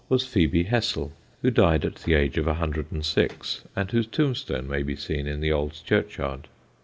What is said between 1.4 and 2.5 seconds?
who died at the age of